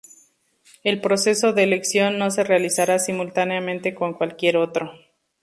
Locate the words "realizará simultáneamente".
2.43-3.93